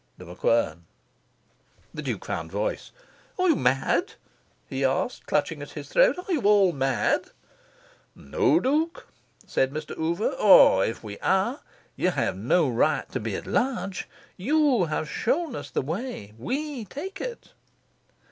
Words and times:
The 0.17 0.25
MacQuern. 0.25 0.79
The 1.93 2.01
Duke 2.01 2.25
found 2.25 2.51
voice. 2.51 2.91
"Are 3.37 3.47
you 3.49 3.55
mad?" 3.55 4.13
he 4.67 4.83
asked, 4.83 5.27
clutching 5.27 5.61
at 5.61 5.73
his 5.73 5.89
throat. 5.89 6.15
"Are 6.17 6.31
you 6.33 6.41
all 6.41 6.73
mad?" 6.73 7.29
"No, 8.15 8.59
Duke," 8.59 9.05
said 9.45 9.69
Mr. 9.71 9.95
Oover. 9.99 10.31
"Or, 10.39 10.83
if 10.83 11.03
we 11.03 11.19
are, 11.19 11.61
you 11.95 12.09
have 12.09 12.35
no 12.35 12.67
right 12.67 13.07
to 13.11 13.19
be 13.19 13.35
at 13.35 13.45
large. 13.45 14.09
You 14.37 14.85
have 14.85 15.07
shown 15.07 15.55
us 15.55 15.69
the 15.69 15.83
way. 15.83 16.33
We 16.35 16.85
take 16.85 17.21
it." 17.21 17.53